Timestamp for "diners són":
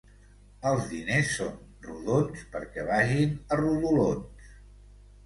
0.93-1.51